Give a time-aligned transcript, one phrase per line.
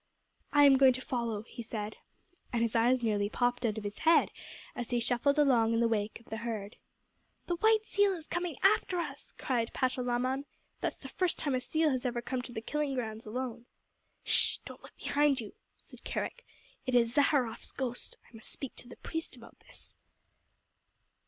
[0.51, 1.97] "I am going to follow," he said,
[2.51, 4.31] and his eyes nearly popped out of his head
[4.75, 6.77] as he shuffled along in the wake of the herd.
[7.45, 10.45] "The white seal is coming after us," cried Patalamon.
[10.79, 13.67] "That's the first time a seal has ever come to the killing grounds alone."
[14.25, 14.57] "Hsh!
[14.65, 16.47] Don't look behind you," said Kerick.
[16.87, 18.17] "It is Zaharrof's ghost!
[18.25, 19.97] I must speak to the priest about this."